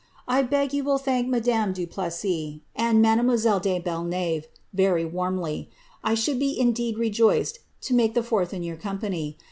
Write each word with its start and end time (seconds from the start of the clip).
I 0.27 0.41
beg 0.41 0.71
ytm 0.71 0.83
will 0.83 0.97
thmnk 0.97 1.27
madame 1.27 1.75
dn 1.75 1.87
Plessis 1.91 2.61
and 2.75 3.03
mademoiselle 3.03 3.59
de 3.59 3.77
Bel 3.77 4.03
nave 4.03 4.47
very 4.73 5.05
wannly. 5.05 5.67
I 6.03 6.13
ahould 6.15 6.39
be 6.39 6.59
indeed 6.59 6.97
rejoiced 6.97 7.59
to 7.81 7.93
make 7.93 8.15
tlie 8.15 8.23
fourth 8.25 8.51
in 8.51 8.63
your 8.63 8.77
company. 8.77 9.37